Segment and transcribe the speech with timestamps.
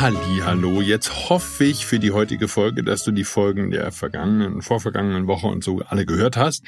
[0.00, 0.80] Ja, halli, hallo.
[0.80, 5.46] Jetzt hoffe ich für die heutige Folge, dass du die Folgen der vergangenen, vorvergangenen Woche
[5.46, 6.64] und so alle gehört hast,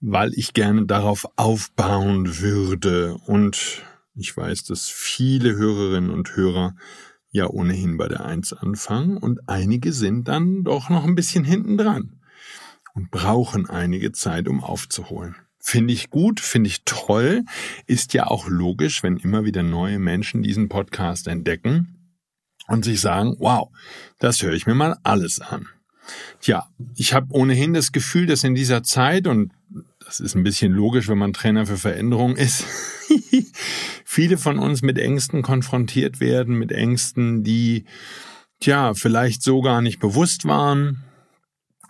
[0.00, 3.18] weil ich gerne darauf aufbauen würde.
[3.26, 3.82] Und
[4.14, 6.74] ich weiß, dass viele Hörerinnen und Hörer
[7.30, 11.76] ja ohnehin bei der Eins anfangen und einige sind dann doch noch ein bisschen hinten
[11.76, 12.22] dran
[12.94, 15.36] und brauchen einige Zeit, um aufzuholen.
[15.58, 17.44] Finde ich gut, finde ich toll,
[17.86, 21.99] ist ja auch logisch, wenn immer wieder neue Menschen diesen Podcast entdecken
[22.70, 23.68] und sich sagen, wow,
[24.20, 25.66] das höre ich mir mal alles an.
[26.40, 29.52] Tja, ich habe ohnehin das Gefühl, dass in dieser Zeit, und
[30.04, 32.64] das ist ein bisschen logisch, wenn man Trainer für Veränderung ist,
[34.04, 37.84] viele von uns mit Ängsten konfrontiert werden, mit Ängsten, die,
[38.60, 41.02] tja, vielleicht so gar nicht bewusst waren,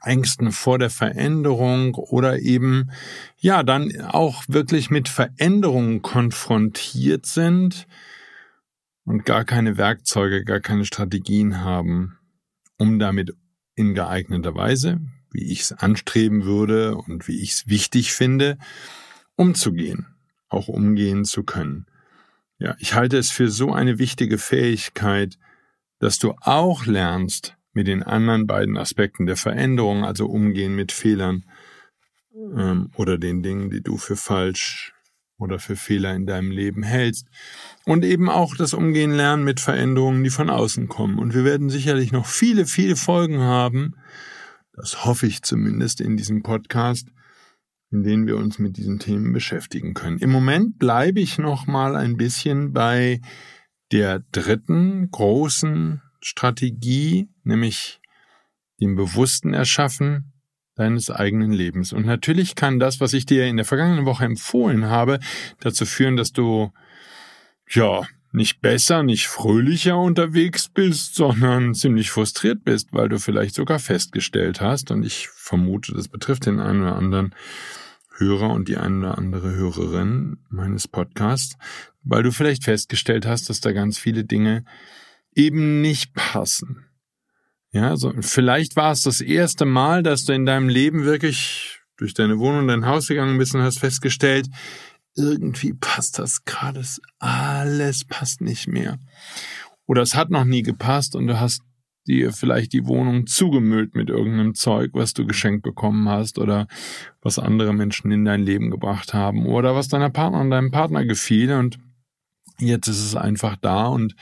[0.02, 2.90] Ängsten vor der Veränderung oder eben,
[3.38, 7.86] ja, dann auch wirklich mit Veränderungen konfrontiert sind,
[9.04, 12.18] und gar keine Werkzeuge, gar keine Strategien haben,
[12.78, 13.34] um damit
[13.74, 18.58] in geeigneter Weise, wie ich es anstreben würde und wie ich es wichtig finde,
[19.36, 20.06] umzugehen,
[20.48, 21.86] auch umgehen zu können.
[22.58, 25.38] Ja, ich halte es für so eine wichtige Fähigkeit,
[25.98, 31.44] dass du auch lernst, mit den anderen beiden Aspekten der Veränderung, also umgehen mit Fehlern
[32.34, 34.92] ähm, oder den Dingen, die du für falsch
[35.40, 37.26] oder für Fehler in deinem Leben hältst.
[37.84, 41.18] Und eben auch das Umgehen lernen mit Veränderungen, die von außen kommen.
[41.18, 43.94] Und wir werden sicherlich noch viele, viele Folgen haben,
[44.80, 47.08] das hoffe ich zumindest in diesem Podcast,
[47.90, 50.18] in denen wir uns mit diesen Themen beschäftigen können.
[50.18, 53.20] Im Moment bleibe ich noch mal ein bisschen bei
[53.92, 58.00] der dritten großen Strategie, nämlich
[58.80, 60.32] dem bewussten Erschaffen
[60.80, 61.92] deines eigenen Lebens.
[61.92, 65.20] Und natürlich kann das, was ich dir in der vergangenen Woche empfohlen habe,
[65.60, 66.72] dazu führen, dass du,
[67.68, 68.02] ja,
[68.32, 74.60] nicht besser, nicht fröhlicher unterwegs bist, sondern ziemlich frustriert bist, weil du vielleicht sogar festgestellt
[74.60, 77.34] hast, und ich vermute, das betrifft den einen oder anderen
[78.16, 81.56] Hörer und die eine oder andere Hörerin meines Podcasts,
[82.02, 84.64] weil du vielleicht festgestellt hast, dass da ganz viele Dinge
[85.34, 86.89] eben nicht passen.
[87.72, 92.14] Ja, so, vielleicht war es das erste Mal, dass du in deinem Leben wirklich durch
[92.14, 94.48] deine Wohnung, dein Haus gegangen bist und hast festgestellt,
[95.14, 96.82] irgendwie passt das gerade,
[97.18, 98.98] alles passt nicht mehr.
[99.86, 101.62] Oder es hat noch nie gepasst und du hast
[102.06, 106.66] dir vielleicht die Wohnung zugemüllt mit irgendeinem Zeug, was du geschenkt bekommen hast oder
[107.20, 111.04] was andere Menschen in dein Leben gebracht haben oder was deiner Partner und deinem Partner
[111.04, 111.78] gefiel und
[112.58, 114.14] jetzt ist es einfach da und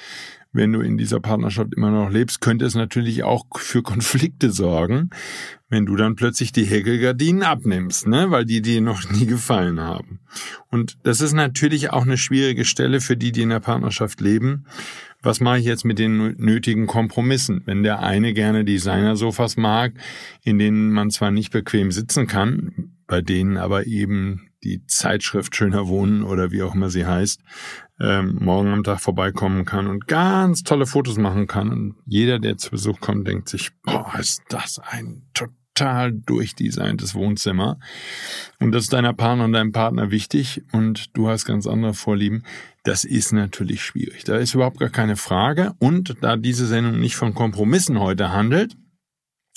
[0.53, 5.11] wenn du in dieser Partnerschaft immer noch lebst, könnte es natürlich auch für Konflikte sorgen,
[5.69, 10.21] wenn du dann plötzlich die Häkelgardinen abnimmst, ne, weil die dir noch nie gefallen haben.
[10.71, 14.65] Und das ist natürlich auch eine schwierige Stelle für die, die in der Partnerschaft leben.
[15.21, 17.63] Was mache ich jetzt mit den nötigen Kompromissen?
[17.67, 19.93] Wenn der eine gerne Designersofas mag,
[20.45, 25.89] in denen man zwar nicht bequem sitzen kann, bei denen aber eben die Zeitschrift Schöner
[25.89, 27.41] Wohnen oder wie auch immer sie heißt,
[28.01, 31.71] ähm, morgen am Tag vorbeikommen kann und ganz tolle Fotos machen kann.
[31.71, 37.79] Und jeder, der zu Besuch kommt, denkt sich, boah, ist das ein total durchdesigntes Wohnzimmer.
[38.61, 42.45] Und das ist deiner Partner und deinem Partner wichtig und du hast ganz andere Vorlieben.
[42.85, 44.25] Das ist natürlich schwierig.
[44.25, 45.75] Da ist überhaupt gar keine Frage.
[45.79, 48.77] Und da diese Sendung nicht von Kompromissen heute handelt,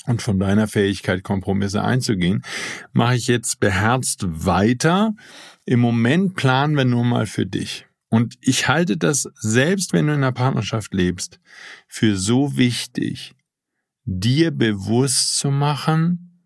[0.08, 2.44] und von deiner Fähigkeit, Kompromisse einzugehen,
[2.92, 5.14] mache ich jetzt beherzt weiter.
[5.66, 7.86] Im Moment planen wir nur mal für dich.
[8.12, 11.40] Und ich halte das, selbst wenn du in einer Partnerschaft lebst,
[11.88, 13.34] für so wichtig,
[14.04, 16.44] dir bewusst zu machen,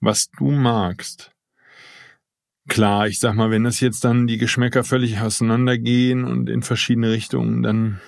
[0.00, 1.32] was du magst.
[2.68, 7.10] Klar, ich sag mal, wenn das jetzt dann die Geschmäcker völlig auseinandergehen und in verschiedene
[7.10, 8.02] Richtungen, dann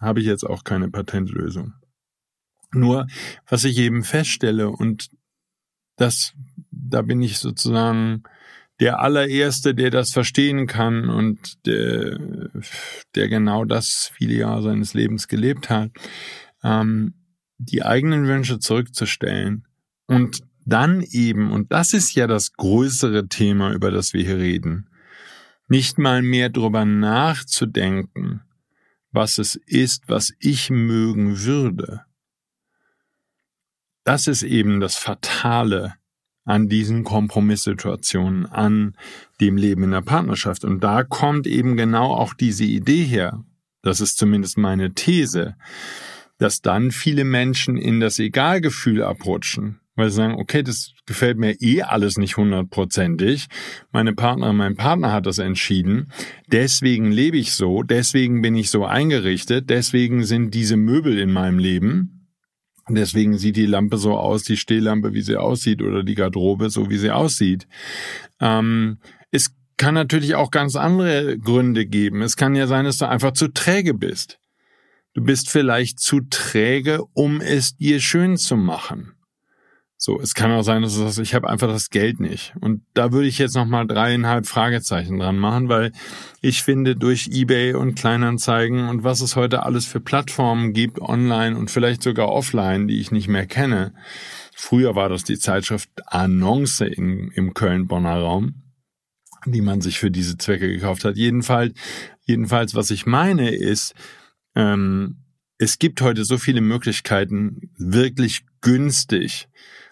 [0.00, 1.74] habe ich jetzt auch keine Patentlösung.
[2.70, 3.08] Nur,
[3.48, 5.10] was ich eben feststelle, und
[5.96, 6.32] das,
[6.70, 8.22] da bin ich sozusagen
[8.80, 12.18] der allererste, der das verstehen kann und der,
[13.14, 15.90] der genau das viele Jahre seines Lebens gelebt hat,
[16.62, 17.14] ähm,
[17.58, 19.66] die eigenen Wünsche zurückzustellen
[20.06, 24.90] und dann eben, und das ist ja das größere Thema, über das wir hier reden,
[25.68, 28.42] nicht mal mehr drüber nachzudenken,
[29.10, 32.04] was es ist, was ich mögen würde.
[34.04, 35.94] Das ist eben das Fatale
[36.46, 38.94] an diesen Kompromisssituationen, an
[39.40, 40.64] dem Leben in der Partnerschaft.
[40.64, 43.44] Und da kommt eben genau auch diese Idee her.
[43.82, 45.56] Das ist zumindest meine These,
[46.38, 51.60] dass dann viele Menschen in das Egalgefühl abrutschen, weil sie sagen, okay, das gefällt mir
[51.60, 53.48] eh alles nicht hundertprozentig.
[53.90, 56.12] Meine Partnerin, mein Partner hat das entschieden.
[56.46, 61.58] Deswegen lebe ich so, deswegen bin ich so eingerichtet, deswegen sind diese Möbel in meinem
[61.58, 62.15] Leben.
[62.88, 66.88] Deswegen sieht die Lampe so aus, die Stehlampe, wie sie aussieht, oder die Garderobe so,
[66.88, 67.66] wie sie aussieht.
[68.40, 68.98] Ähm,
[69.32, 72.22] es kann natürlich auch ganz andere Gründe geben.
[72.22, 74.38] Es kann ja sein, dass du einfach zu träge bist.
[75.14, 79.15] Du bist vielleicht zu träge, um es dir schön zu machen.
[79.98, 82.54] So, es kann auch sein, dass du sagst, ich habe einfach das Geld nicht.
[82.60, 85.92] Und da würde ich jetzt nochmal dreieinhalb Fragezeichen dran machen, weil
[86.42, 91.56] ich finde, durch eBay und Kleinanzeigen und was es heute alles für Plattformen gibt, online
[91.56, 93.94] und vielleicht sogar offline, die ich nicht mehr kenne.
[94.54, 98.62] Früher war das die Zeitschrift Annonce in, im Köln-Bonner Raum,
[99.46, 101.16] die man sich für diese Zwecke gekauft hat.
[101.16, 101.72] Jedenfalls,
[102.24, 103.94] jedenfalls, was ich meine ist,
[104.54, 105.22] ähm,
[105.58, 109.48] es gibt heute so viele Möglichkeiten, wirklich günstig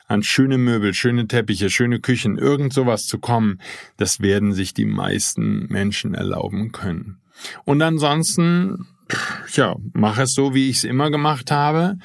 [0.06, 3.60] an schöne Möbel, schöne Teppiche, schöne Küchen, irgend sowas zu kommen,
[3.96, 7.18] das werden sich die meisten Menschen erlauben können.
[7.64, 8.86] Und ansonsten,
[9.52, 11.96] ja, mach es so, wie ich es immer gemacht habe.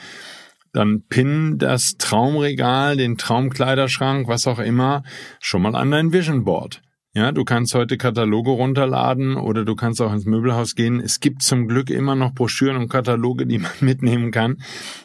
[0.72, 5.04] Dann pin das Traumregal, den Traumkleiderschrank, was auch immer,
[5.40, 6.82] schon mal an dein Vision Board.
[7.16, 11.00] Ja, du kannst heute Kataloge runterladen oder du kannst auch ins Möbelhaus gehen.
[11.00, 14.62] Es gibt zum Glück immer noch Broschüren und Kataloge, die man mitnehmen kann.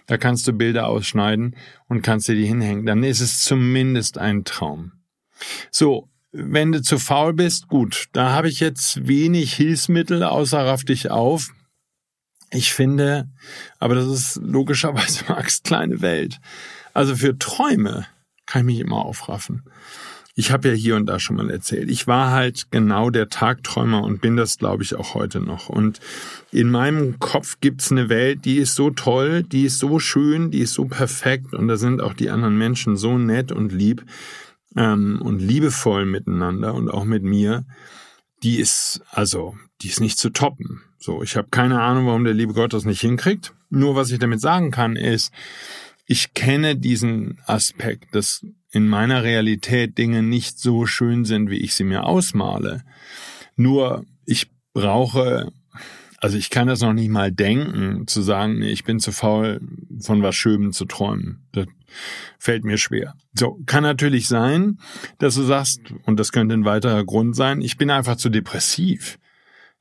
[0.07, 1.57] Da kannst du Bilder ausschneiden
[1.89, 2.85] und kannst dir die hinhängen.
[2.85, 4.93] Dann ist es zumindest ein Traum.
[5.71, 10.85] So, wenn du zu faul bist, gut, da habe ich jetzt wenig Hilfsmittel, außer raff
[10.85, 11.55] dich auf.
[12.51, 13.31] Ich finde,
[13.79, 16.39] aber das ist logischerweise Max kleine Welt.
[16.93, 18.07] Also für Träume
[18.45, 19.65] kann ich mich immer aufraffen
[20.37, 24.03] ich habe ja hier und da schon mal erzählt, ich war halt genau der Tagträumer
[24.03, 25.69] und bin das, glaube ich, auch heute noch.
[25.69, 26.01] Und
[26.51, 30.59] in meinem Kopf gibt's eine Welt, die ist so toll, die ist so schön, die
[30.59, 34.05] ist so perfekt und da sind auch die anderen Menschen so nett und lieb
[34.77, 37.65] ähm, und liebevoll miteinander und auch mit mir.
[38.43, 40.83] Die ist, also, die ist nicht zu toppen.
[40.99, 43.55] So, ich habe keine Ahnung, warum der liebe Gott das nicht hinkriegt.
[43.71, 45.33] Nur was ich damit sagen kann, ist,
[46.07, 51.75] ich kenne diesen Aspekt, dass in meiner Realität Dinge nicht so schön sind, wie ich
[51.75, 52.83] sie mir ausmale.
[53.57, 55.53] Nur ich brauche,
[56.19, 59.61] also ich kann das noch nicht mal denken, zu sagen, nee, ich bin zu faul,
[60.01, 61.47] von was Schönem zu träumen.
[61.53, 61.67] Das
[62.39, 63.15] fällt mir schwer.
[63.35, 64.79] So, kann natürlich sein,
[65.19, 69.19] dass du sagst, und das könnte ein weiterer Grund sein, ich bin einfach zu depressiv.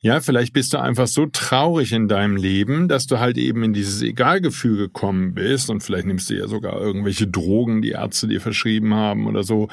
[0.04, 3.72] Ja, vielleicht bist du einfach so traurig in deinem Leben, dass du halt eben in
[3.72, 8.42] dieses Egalgefühl gekommen bist und vielleicht nimmst du ja sogar irgendwelche Drogen, die Ärzte dir
[8.42, 9.70] verschrieben haben oder so.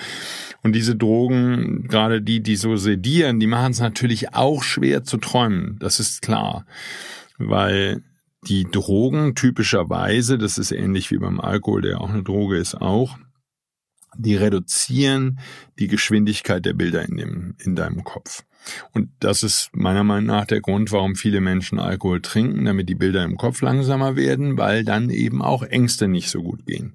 [0.63, 5.17] Und diese Drogen, gerade die, die so sedieren, die machen es natürlich auch schwer zu
[5.17, 5.79] träumen.
[5.81, 6.65] Das ist klar.
[7.37, 8.05] Weil
[8.47, 13.19] die Drogen typischerweise, das ist ähnlich wie beim Alkohol, der auch eine Droge ist, auch,
[14.17, 15.41] die reduzieren
[15.81, 18.45] die Geschwindigkeit der Bilder in, dem, in deinem Kopf.
[18.93, 22.95] Und das ist meiner Meinung nach der Grund, warum viele Menschen Alkohol trinken, damit die
[22.95, 26.95] Bilder im Kopf langsamer werden, weil dann eben auch Ängste nicht so gut gehen.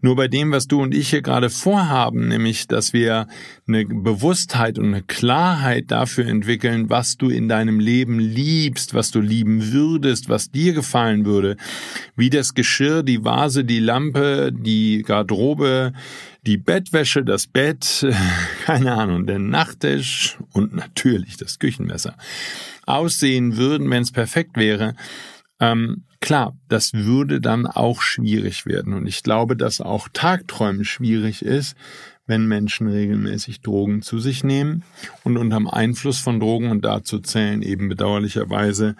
[0.00, 3.26] Nur bei dem, was du und ich hier gerade vorhaben, nämlich, dass wir
[3.66, 9.20] eine Bewusstheit und eine Klarheit dafür entwickeln, was du in deinem Leben liebst, was du
[9.20, 11.56] lieben würdest, was dir gefallen würde,
[12.16, 15.92] wie das Geschirr, die Vase, die Lampe, die Garderobe,
[16.46, 18.06] die Bettwäsche, das Bett,
[18.64, 22.16] keine Ahnung, der Nachttisch und natürlich das Küchenmesser
[22.86, 24.94] aussehen würden, wenn es perfekt wäre.
[25.60, 28.94] Ähm, klar, das würde dann auch schwierig werden.
[28.94, 31.76] Und ich glaube, dass auch Tagträumen schwierig ist,
[32.26, 34.84] wenn Menschen regelmäßig Drogen zu sich nehmen
[35.24, 38.94] und unterm Einfluss von Drogen und dazu zählen eben bedauerlicherweise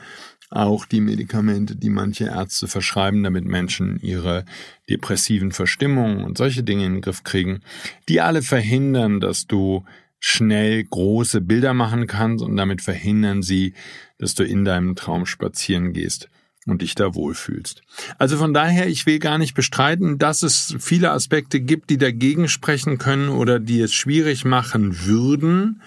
[0.51, 4.45] auch die Medikamente, die manche Ärzte verschreiben, damit Menschen ihre
[4.89, 7.63] depressiven Verstimmungen und solche Dinge in den Griff kriegen,
[8.09, 9.85] die alle verhindern, dass du
[10.19, 13.75] schnell große Bilder machen kannst und damit verhindern sie,
[14.19, 16.29] dass du in deinem Traum spazieren gehst
[16.67, 17.83] und dich da wohlfühlst.
[18.19, 22.49] Also von daher, ich will gar nicht bestreiten, dass es viele Aspekte gibt, die dagegen
[22.49, 25.81] sprechen können oder die es schwierig machen würden,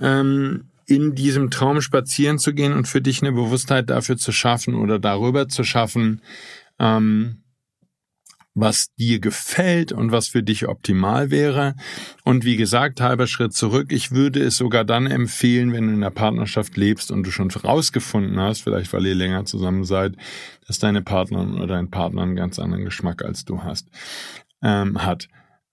[0.00, 4.74] ähm, in diesem Traum spazieren zu gehen und für dich eine Bewusstheit dafür zu schaffen
[4.74, 6.22] oder darüber zu schaffen,
[6.78, 7.42] ähm,
[8.56, 11.74] was dir gefällt und was für dich optimal wäre.
[12.24, 13.92] Und wie gesagt, halber Schritt zurück.
[13.92, 17.50] Ich würde es sogar dann empfehlen, wenn du in einer Partnerschaft lebst und du schon
[17.50, 20.16] herausgefunden hast, vielleicht weil ihr länger zusammen seid,
[20.66, 23.88] dass deine Partnerin oder dein Partner einen ganz anderen Geschmack als du hast,
[24.62, 25.28] ähm, hat.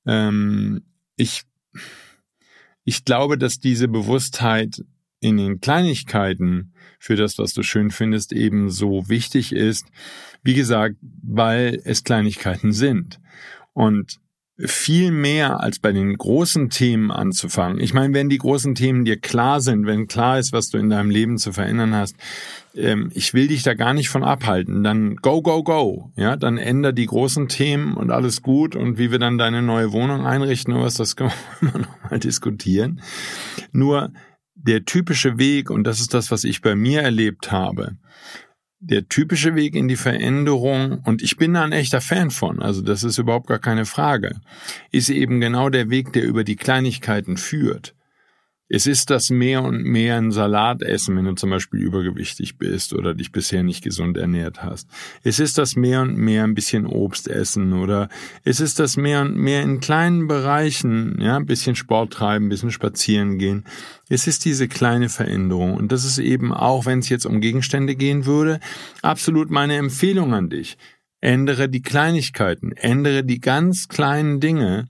[0.05, 0.83] Ähm,
[1.15, 1.43] ich,
[2.83, 4.83] ich glaube, dass diese Bewusstheit
[5.23, 9.87] in den Kleinigkeiten für das, was du schön findest, eben so wichtig ist.
[10.43, 13.19] Wie gesagt, weil es Kleinigkeiten sind.
[13.73, 14.19] Und
[14.59, 17.79] viel mehr als bei den großen Themen anzufangen.
[17.79, 20.91] Ich meine, wenn die großen Themen dir klar sind, wenn klar ist, was du in
[20.91, 22.15] deinem Leben zu verändern hast,
[22.75, 24.83] ähm, ich will dich da gar nicht von abhalten.
[24.83, 26.11] Dann go, go, go.
[26.15, 28.75] Ja, dann änder die großen Themen und alles gut.
[28.75, 32.19] Und wie wir dann deine neue Wohnung einrichten was, das können wir immer noch mal
[32.19, 33.01] diskutieren.
[33.71, 34.11] Nur
[34.55, 37.97] der typische Weg, und das ist das, was ich bei mir erlebt habe,
[38.79, 42.81] der typische Weg in die Veränderung, und ich bin da ein echter Fan von, also
[42.81, 44.41] das ist überhaupt gar keine Frage,
[44.91, 47.95] ist eben genau der Weg, der über die Kleinigkeiten führt.
[48.75, 52.93] Es ist das mehr und mehr ein Salat essen, wenn du zum Beispiel übergewichtig bist
[52.93, 54.89] oder dich bisher nicht gesund ernährt hast.
[55.21, 58.09] Es ist das mehr und mehr ein bisschen Obst essen oder
[58.43, 62.49] es ist das mehr und mehr in kleinen Bereichen, ja, ein bisschen Sport treiben, ein
[62.49, 63.63] bisschen spazieren gehen.
[64.09, 67.95] Es ist diese kleine Veränderung und das ist eben auch, wenn es jetzt um Gegenstände
[67.95, 68.59] gehen würde,
[69.03, 70.79] absolut meine Empfehlung an dich.
[71.21, 74.87] Ändere die Kleinigkeiten, ändere die ganz kleinen Dinge,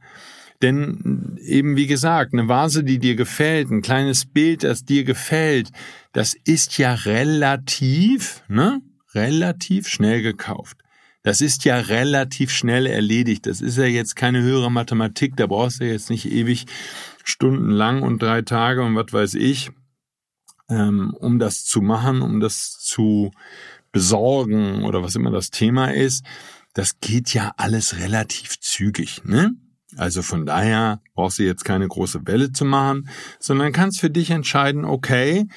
[0.64, 5.72] denn eben wie gesagt, eine Vase, die dir gefällt, ein kleines Bild, das dir gefällt,
[6.14, 8.82] das ist ja relativ, ne?
[9.14, 10.78] Relativ schnell gekauft.
[11.22, 13.46] Das ist ja relativ schnell erledigt.
[13.46, 15.38] Das ist ja jetzt keine höhere Mathematik.
[15.38, 16.66] Da brauchst du jetzt nicht ewig
[17.24, 19.72] stundenlang und drei Tage und was weiß ich,
[20.70, 23.32] ähm, um das zu machen, um das zu
[23.92, 26.26] besorgen oder was immer das Thema ist.
[26.74, 29.56] Das geht ja alles relativ zügig, ne?
[29.98, 33.10] Also von daher brauchst du jetzt keine große Welle zu machen,
[33.40, 35.48] sondern kannst für dich entscheiden, okay,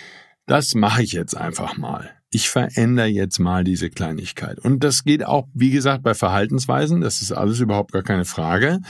[0.46, 2.10] das mache ich jetzt einfach mal.
[2.30, 4.58] Ich verändere jetzt mal diese Kleinigkeit.
[4.58, 8.80] Und das geht auch, wie gesagt, bei Verhaltensweisen, das ist alles überhaupt gar keine Frage.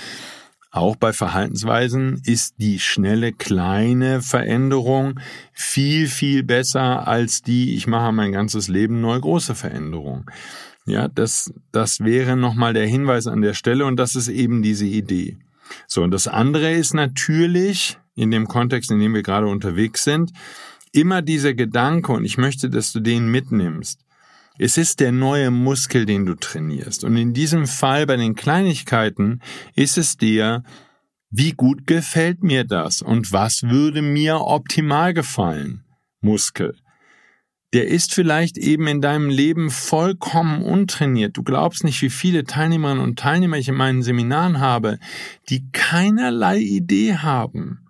[0.70, 5.20] Auch bei Verhaltensweisen ist die schnelle kleine Veränderung
[5.52, 10.30] viel, viel besser als die, ich mache mein ganzes Leben neu große Veränderung.
[10.86, 14.86] Ja, das, das wäre nochmal der Hinweis an der Stelle und das ist eben diese
[14.86, 15.36] Idee.
[15.88, 20.32] So, und das andere ist natürlich, in dem Kontext, in dem wir gerade unterwegs sind,
[20.92, 24.00] immer dieser Gedanke, und ich möchte, dass du den mitnimmst.
[24.58, 27.04] Es ist der neue Muskel, den du trainierst.
[27.04, 29.40] Und in diesem Fall bei den Kleinigkeiten
[29.74, 30.62] ist es dir,
[31.30, 35.84] wie gut gefällt mir das und was würde mir optimal gefallen?
[36.20, 36.76] Muskel
[37.72, 41.36] der ist vielleicht eben in deinem Leben vollkommen untrainiert.
[41.36, 44.98] Du glaubst nicht, wie viele Teilnehmerinnen und Teilnehmer ich in meinen Seminaren habe,
[45.48, 47.80] die keinerlei Idee haben.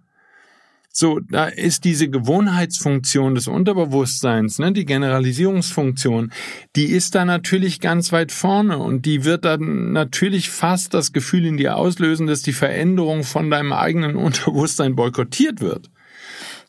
[0.99, 6.33] So, da ist diese Gewohnheitsfunktion des Unterbewusstseins, ne, die Generalisierungsfunktion,
[6.75, 11.45] die ist da natürlich ganz weit vorne und die wird dann natürlich fast das Gefühl
[11.45, 15.91] in dir auslösen, dass die Veränderung von deinem eigenen Unterbewusstsein boykottiert wird.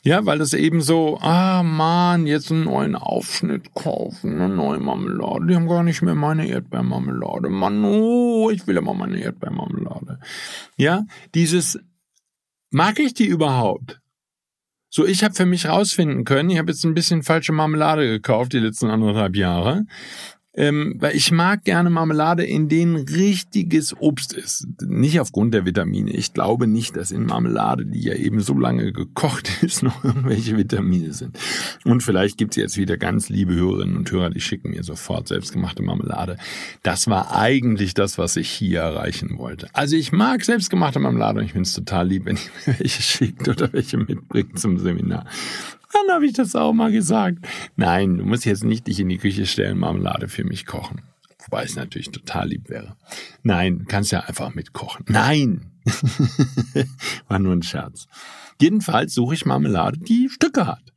[0.08, 5.48] Ja, weil es eben so, ah man, jetzt einen neuen Aufschnitt kaufen, eine neue Marmelade.
[5.48, 7.50] Die haben gar nicht mehr meine Erdbeermarmelade.
[7.50, 10.18] Mann, oh, ich will aber meine Erdbeermarmelade.
[10.78, 11.78] Ja, dieses,
[12.70, 14.00] mag ich die überhaupt?
[14.88, 18.54] So, ich habe für mich rausfinden können, ich habe jetzt ein bisschen falsche Marmelade gekauft
[18.54, 19.84] die letzten anderthalb Jahre.
[20.58, 24.66] Ähm, weil ich mag gerne Marmelade, in denen richtiges Obst ist.
[24.82, 26.10] Nicht aufgrund der Vitamine.
[26.10, 30.56] Ich glaube nicht, dass in Marmelade, die ja eben so lange gekocht ist, noch irgendwelche
[30.56, 31.38] Vitamine sind.
[31.84, 35.84] Und vielleicht gibt's jetzt wieder ganz liebe Hörerinnen und Hörer, die schicken mir sofort selbstgemachte
[35.84, 36.38] Marmelade.
[36.82, 39.68] Das war eigentlich das, was ich hier erreichen wollte.
[39.74, 43.02] Also ich mag selbstgemachte Marmelade und ich finde es total lieb, wenn ihr mir welche
[43.02, 45.24] schickt oder welche mitbringt zum Seminar.
[45.92, 47.38] Dann habe ich das auch mal gesagt.
[47.76, 51.02] Nein, du musst jetzt nicht dich in die Küche stellen, Marmelade für mich kochen.
[51.44, 52.96] Wobei es natürlich total lieb wäre.
[53.42, 55.06] Nein, kannst ja einfach mitkochen.
[55.08, 55.72] Nein!
[57.28, 58.06] War nur ein Scherz.
[58.60, 60.92] Jedenfalls suche ich Marmelade, die Stücke hat.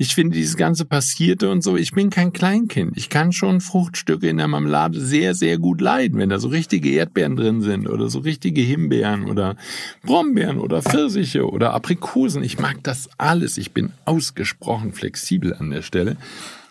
[0.00, 2.96] Ich finde dieses ganze Passierte und so, ich bin kein Kleinkind.
[2.96, 6.88] Ich kann schon Fruchtstücke in der Marmelade sehr, sehr gut leiden, wenn da so richtige
[6.90, 9.56] Erdbeeren drin sind oder so richtige Himbeeren oder
[10.04, 12.44] Brombeeren oder Pfirsiche oder Aprikosen.
[12.44, 13.58] Ich mag das alles.
[13.58, 16.16] Ich bin ausgesprochen flexibel an der Stelle.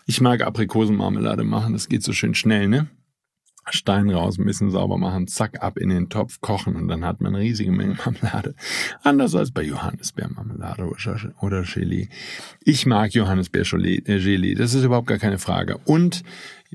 [0.06, 2.86] Ich mag Aprikosenmarmelade machen, das geht so schön schnell, ne?
[3.72, 7.20] Stein raus, ein bisschen sauber machen, zack, ab in den Topf kochen und dann hat
[7.20, 8.54] man eine riesige Menge Marmelade.
[9.02, 10.90] Anders als bei Johannisbeermarmelade
[11.40, 12.08] oder Gelee.
[12.64, 15.78] Ich mag Johannisbeer-Gelee, das ist überhaupt gar keine Frage.
[15.84, 16.22] Und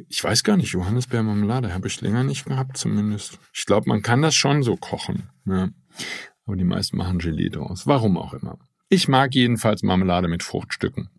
[0.07, 3.39] ich weiß gar nicht, Johannisbeermarmelade habe ich länger nicht gehabt zumindest.
[3.53, 5.29] Ich glaube, man kann das schon so kochen.
[5.45, 5.69] Ja.
[6.45, 7.87] Aber die meisten machen Gelee draus.
[7.87, 8.57] Warum auch immer.
[8.89, 11.09] Ich mag jedenfalls Marmelade mit Fruchtstücken.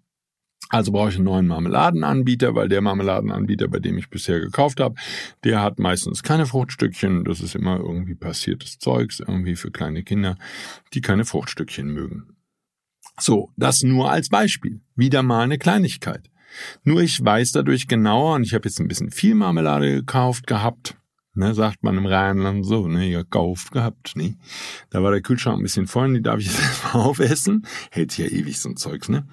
[0.74, 4.96] Also brauche ich einen neuen Marmeladenanbieter, weil der Marmeladenanbieter, bei dem ich bisher gekauft habe,
[5.44, 7.22] der hat meistens keine Fruchtstückchen.
[7.22, 10.36] Das ist immer irgendwie passiertes Zeugs, irgendwie für kleine Kinder,
[10.92, 12.34] die keine Fruchtstückchen mögen.
[13.20, 14.80] So, das nur als Beispiel.
[14.96, 16.28] Wieder mal eine Kleinigkeit.
[16.82, 20.96] Nur ich weiß dadurch genauer, und ich habe jetzt ein bisschen viel Marmelade gekauft gehabt,
[21.36, 24.36] Ne, sagt man im Rheinland so, ne, gekauft gehabt, ne.
[24.90, 27.66] Da war der Kühlschrank ein bisschen voll, die darf ich jetzt erstmal aufessen.
[27.90, 29.26] Hält ja ewig so ein Zeugs, ne.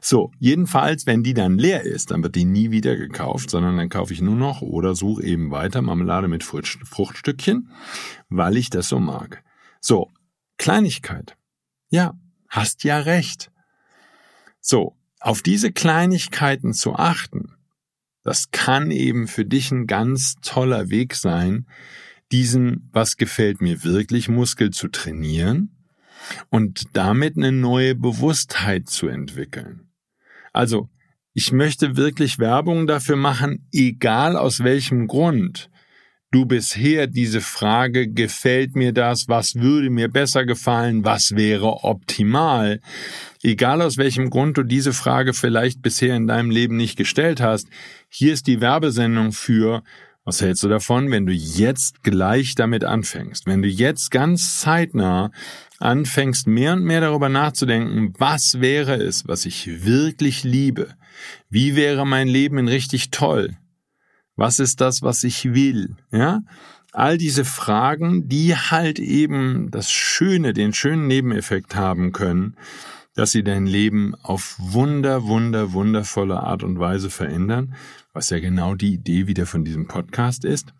[0.00, 3.88] So, jedenfalls, wenn die dann leer ist, dann wird die nie wieder gekauft, sondern dann
[3.88, 7.70] kaufe ich nur noch oder suche eben weiter Marmelade mit Fruchtstückchen,
[8.28, 9.42] weil ich das so mag.
[9.80, 10.12] So,
[10.58, 11.36] Kleinigkeit.
[11.90, 12.14] Ja,
[12.48, 13.50] hast ja recht.
[14.60, 17.57] So, auf diese Kleinigkeiten zu achten,
[18.28, 21.66] das kann eben für dich ein ganz toller Weg sein,
[22.30, 25.70] diesen, was gefällt mir wirklich, Muskel zu trainieren
[26.50, 29.88] und damit eine neue Bewusstheit zu entwickeln.
[30.52, 30.90] Also,
[31.32, 35.70] ich möchte wirklich Werbung dafür machen, egal aus welchem Grund
[36.30, 42.80] du bisher diese Frage, gefällt mir das, was würde mir besser gefallen, was wäre optimal,
[43.42, 47.68] egal aus welchem Grund du diese Frage vielleicht bisher in deinem Leben nicht gestellt hast,
[48.08, 49.82] hier ist die Werbesendung für,
[50.24, 55.30] was hältst du davon, wenn du jetzt gleich damit anfängst, wenn du jetzt ganz zeitnah
[55.78, 60.94] anfängst, mehr und mehr darüber nachzudenken, was wäre es, was ich wirklich liebe,
[61.48, 63.56] wie wäre mein Leben in richtig toll,
[64.38, 65.96] was ist das, was ich will?
[66.12, 66.40] Ja?
[66.92, 72.56] All diese Fragen, die halt eben das Schöne, den schönen Nebeneffekt haben können,
[73.14, 77.74] dass sie dein Leben auf wunder, wunder, wundervolle Art und Weise verändern,
[78.12, 80.72] was ja genau die Idee wieder von diesem Podcast ist.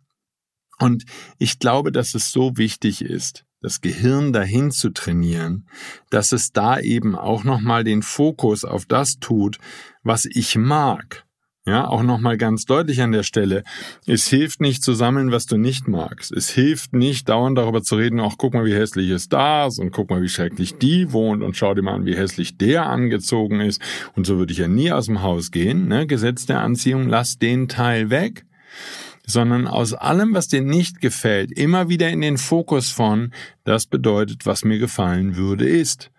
[0.79, 1.05] Und
[1.39, 5.69] ich glaube, dass es so wichtig ist, das Gehirn dahin zu trainieren,
[6.11, 9.59] dass es da eben auch nochmal den Fokus auf das tut,
[10.05, 11.27] was ich mag
[11.69, 13.63] ja, auch nochmal ganz deutlich an der Stelle.
[14.07, 16.33] Es hilft nicht zu sammeln, was du nicht magst.
[16.33, 19.91] Es hilft nicht dauernd darüber zu reden, ach, guck mal, wie hässlich ist das und
[19.91, 23.61] guck mal, wie schrecklich die wohnt und schau dir mal an, wie hässlich der angezogen
[23.61, 23.83] ist.
[24.17, 25.89] Und so würde ich ja nie aus dem Haus gehen.
[25.89, 26.07] Ne?
[26.07, 28.45] Gesetz der Anziehung, lass den Teil weg
[29.31, 34.47] sondern aus allem, was dir nicht gefällt, immer wieder in den Fokus von, das bedeutet,
[34.47, 36.11] was mir gefallen würde, ist.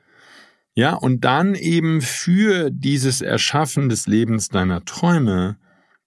[0.75, 5.57] Ja, und dann eben für dieses Erschaffen des Lebens deiner Träume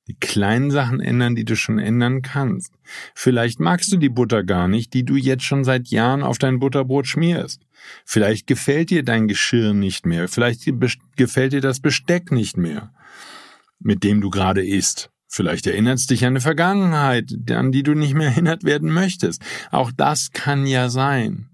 [0.08, 2.72] die kleinen Sachen ändern, die du schon ändern kannst.
[3.14, 6.58] Vielleicht magst du die Butter gar nicht, die du jetzt schon seit Jahren auf dein
[6.58, 7.62] Butterbrot schmierst.
[8.04, 10.28] Vielleicht gefällt dir dein Geschirr nicht mehr.
[10.28, 10.68] Vielleicht
[11.16, 12.92] gefällt dir das Besteck nicht mehr,
[13.78, 15.10] mit dem du gerade isst.
[15.28, 19.42] Vielleicht erinnerst dich an eine Vergangenheit, an die du nicht mehr erinnert werden möchtest.
[19.70, 21.48] Auch das kann ja sein.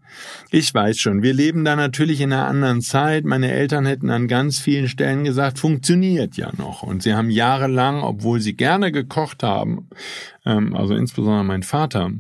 [0.51, 3.25] Ich weiß schon, wir leben da natürlich in einer anderen Zeit.
[3.25, 6.83] Meine Eltern hätten an ganz vielen Stellen gesagt, funktioniert ja noch.
[6.83, 9.89] Und sie haben jahrelang, obwohl sie gerne gekocht haben,
[10.45, 12.13] ähm, also insbesondere mein Vater,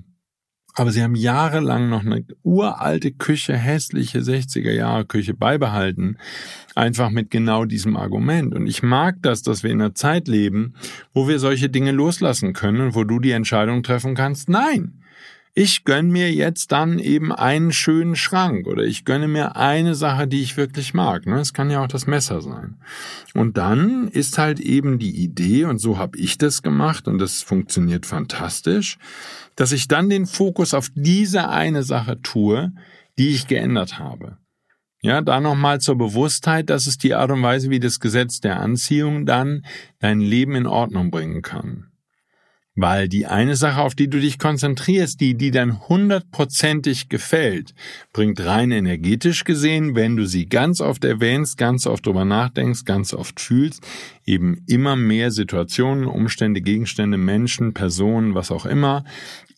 [0.79, 6.19] aber sie haben jahrelang noch eine uralte Küche, hässliche 60er Jahre Küche beibehalten,
[6.77, 8.55] einfach mit genau diesem Argument.
[8.55, 10.75] Und ich mag das, dass wir in einer Zeit leben,
[11.13, 15.03] wo wir solche Dinge loslassen können und wo du die Entscheidung treffen kannst, nein,
[15.59, 20.29] ich gönne mir jetzt dann eben einen schönen Schrank oder ich gönne mir eine Sache,
[20.29, 21.27] die ich wirklich mag.
[21.27, 21.41] Ne?
[21.41, 22.77] Es kann ja auch das Messer sein.
[23.35, 27.43] Und dann ist halt eben die Idee, und so habe ich das gemacht und das
[27.43, 28.99] funktioniert fantastisch,
[29.57, 32.71] dass ich dann den Fokus auf diese eine Sache tue,
[33.19, 34.39] die ich geändert habe.
[35.03, 38.61] Ja, da nochmal zur Bewusstheit, dass es die Art und Weise, wie das Gesetz der
[38.61, 39.65] Anziehung dann
[39.99, 41.88] dein Leben in Ordnung bringen kann.
[42.81, 47.75] Weil die eine Sache, auf die du dich konzentrierst, die, die dann hundertprozentig gefällt,
[48.13, 53.15] bringt rein energetisch gesehen, wenn du sie ganz oft erwähnst, ganz oft drüber nachdenkst, ganz
[53.15, 53.85] oft fühlst,
[54.27, 59.03] eben immer mehr Situationen, Umstände, Gegenstände, Menschen, Personen, was auch immer,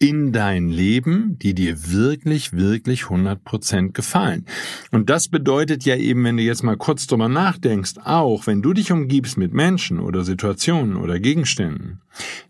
[0.02, 4.46] in dein Leben, die dir wirklich, wirklich 100% gefallen.
[4.90, 8.72] Und das bedeutet ja eben, wenn du jetzt mal kurz drüber nachdenkst, auch wenn du
[8.72, 12.00] dich umgibst mit Menschen oder Situationen oder Gegenständen,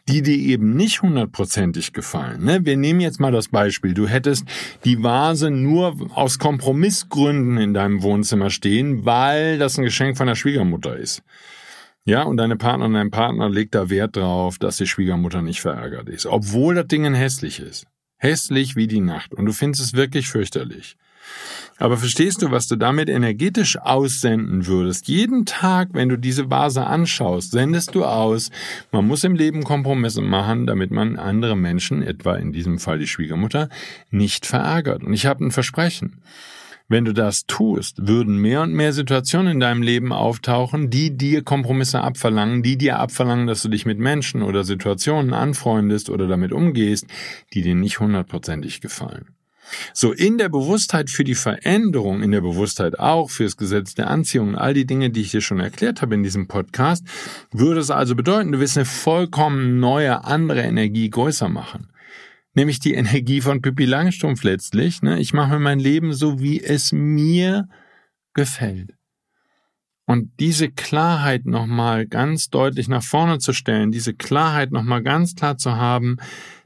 [0.08, 2.44] die dir eben nicht hundertprozentig gefallen.
[2.44, 2.64] Ne?
[2.64, 4.44] Wir nehmen jetzt mal das Beispiel, du hättest
[4.84, 10.36] die Vase nur aus Kompromissgründen in deinem Wohnzimmer stehen, weil das ein Geschenk von der
[10.36, 11.24] Schwiegermutter ist.
[12.04, 16.08] Ja, und deine Partnerin, dein Partner legt da Wert drauf, dass die Schwiegermutter nicht verärgert
[16.08, 17.86] ist, obwohl das Ding hässlich ist.
[18.16, 19.34] Hässlich wie die Nacht.
[19.34, 20.96] Und du findest es wirklich fürchterlich.
[21.78, 25.08] Aber verstehst du, was du damit energetisch aussenden würdest?
[25.08, 28.50] Jeden Tag, wenn du diese Vase anschaust, sendest du aus,
[28.92, 33.06] man muss im Leben Kompromisse machen, damit man andere Menschen, etwa in diesem Fall die
[33.06, 33.68] Schwiegermutter,
[34.10, 35.02] nicht verärgert.
[35.02, 36.20] Und ich habe ein Versprechen.
[36.90, 41.44] Wenn du das tust, würden mehr und mehr Situationen in deinem Leben auftauchen, die dir
[41.44, 46.50] Kompromisse abverlangen, die dir abverlangen, dass du dich mit Menschen oder Situationen anfreundest oder damit
[46.50, 47.06] umgehst,
[47.54, 49.26] die dir nicht hundertprozentig gefallen.
[49.94, 54.56] So in der Bewusstheit für die Veränderung, in der Bewusstheit auch fürs Gesetz der Anziehung,
[54.56, 57.04] all die Dinge, die ich dir schon erklärt habe in diesem Podcast,
[57.52, 61.86] würde es also bedeuten, du wirst eine vollkommen neue, andere Energie größer machen
[62.54, 65.02] nämlich die Energie von Pippi Langstrumpf letztlich.
[65.02, 65.20] Ne?
[65.20, 67.68] Ich mache mir mein Leben so, wie es mir
[68.34, 68.94] gefällt.
[70.06, 75.56] Und diese Klarheit nochmal ganz deutlich nach vorne zu stellen, diese Klarheit nochmal ganz klar
[75.56, 76.16] zu haben,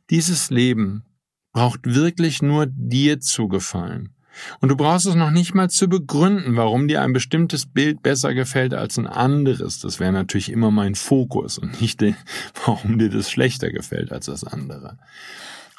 [0.09, 1.05] dieses Leben
[1.53, 4.15] braucht wirklich nur dir zu gefallen.
[4.61, 8.35] Und du brauchst es noch nicht mal zu begründen, warum dir ein bestimmtes Bild besser
[8.35, 9.81] gefällt als ein anderes.
[9.81, 12.03] Das wäre natürlich immer mein Fokus und nicht,
[12.65, 14.99] warum dir das schlechter gefällt als das andere.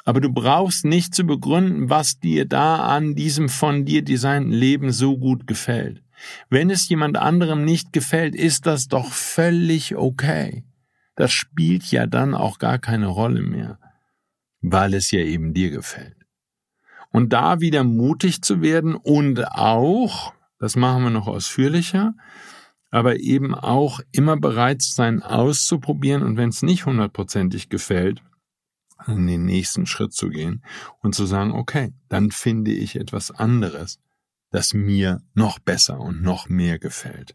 [0.06, 4.92] Aber du brauchst nicht zu begründen, was dir da an diesem von dir designten Leben
[4.92, 6.00] so gut gefällt.
[6.48, 10.64] Wenn es jemand anderem nicht gefällt, ist das doch völlig okay.
[11.16, 13.80] Das spielt ja dann auch gar keine Rolle mehr,
[14.60, 16.16] weil es ja eben dir gefällt.
[17.10, 22.14] Und da wieder mutig zu werden und auch, das machen wir noch ausführlicher,
[22.92, 28.22] aber eben auch immer bereit zu sein, auszuprobieren und wenn es nicht hundertprozentig gefällt,
[29.08, 30.62] in den nächsten Schritt zu gehen
[31.00, 33.98] und zu sagen, okay, dann finde ich etwas anderes,
[34.50, 37.34] das mir noch besser und noch mehr gefällt.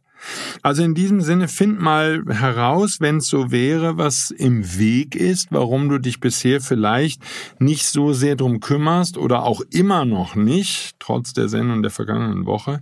[0.61, 5.47] Also in diesem Sinne, find mal heraus, wenn es so wäre, was im Weg ist,
[5.51, 7.23] warum du dich bisher vielleicht
[7.59, 12.45] nicht so sehr drum kümmerst oder auch immer noch nicht, trotz der Sendung der vergangenen
[12.45, 12.81] Woche,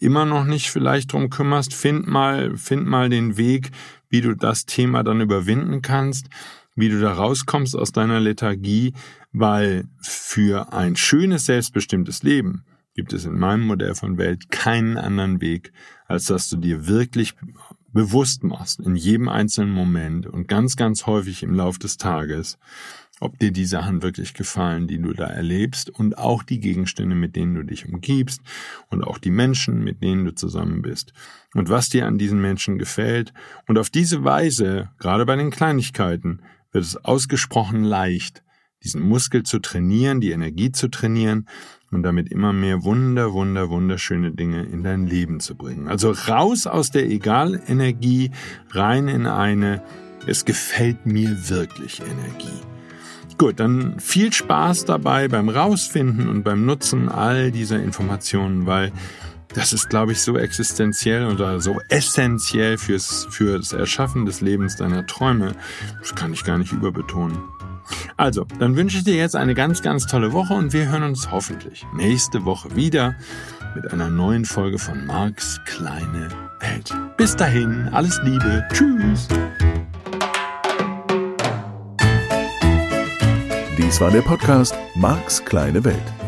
[0.00, 1.74] immer noch nicht vielleicht drum kümmerst.
[1.74, 3.70] Find mal, find mal den Weg,
[4.08, 6.28] wie du das Thema dann überwinden kannst
[6.78, 8.94] wie du da rauskommst aus deiner Lethargie,
[9.32, 12.64] weil für ein schönes, selbstbestimmtes Leben
[12.94, 15.72] gibt es in meinem Modell von Welt keinen anderen Weg,
[16.06, 17.34] als dass du dir wirklich
[17.92, 22.58] bewusst machst, in jedem einzelnen Moment und ganz, ganz häufig im Lauf des Tages,
[23.20, 27.34] ob dir die Sachen wirklich gefallen, die du da erlebst und auch die Gegenstände, mit
[27.34, 28.40] denen du dich umgibst
[28.90, 31.12] und auch die Menschen, mit denen du zusammen bist
[31.54, 33.32] und was dir an diesen Menschen gefällt.
[33.66, 36.42] Und auf diese Weise, gerade bei den Kleinigkeiten,
[36.78, 38.44] wird es ausgesprochen leicht,
[38.84, 41.48] diesen Muskel zu trainieren, die Energie zu trainieren
[41.90, 45.88] und damit immer mehr wunder, wunder, wunderschöne Dinge in dein Leben zu bringen.
[45.88, 48.30] Also raus aus der Egalenergie,
[48.70, 49.82] rein in eine,
[50.28, 52.60] es gefällt mir wirklich Energie.
[53.38, 58.92] Gut, dann viel Spaß dabei beim Rausfinden und beim Nutzen all dieser Informationen, weil
[59.54, 64.76] das ist, glaube ich, so existenziell oder so essentiell fürs, für das Erschaffen des Lebens
[64.76, 65.52] deiner Träume.
[66.00, 67.38] Das kann ich gar nicht überbetonen.
[68.16, 71.30] Also, dann wünsche ich dir jetzt eine ganz, ganz tolle Woche und wir hören uns
[71.30, 73.14] hoffentlich nächste Woche wieder
[73.74, 76.28] mit einer neuen Folge von Marks kleine
[76.60, 76.94] Welt.
[77.16, 78.66] Bis dahin, alles Liebe.
[78.72, 79.28] Tschüss.
[83.78, 86.27] Dies war der Podcast Marks kleine Welt.